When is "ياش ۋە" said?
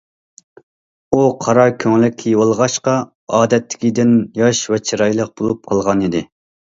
4.41-4.81